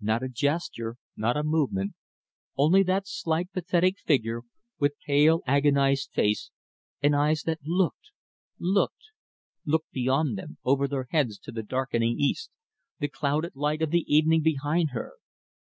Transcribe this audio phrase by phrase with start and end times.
[0.00, 1.94] Not a gesture, not a movement,
[2.56, 4.42] only that slight, pathetic figure,
[4.78, 6.52] with pale, agonised face,
[7.02, 8.12] and eyes that looked
[8.60, 9.06] looked
[9.66, 12.52] looked beyond them, over their heads to the darkening east,
[13.00, 15.14] the clouded light of evening behind her.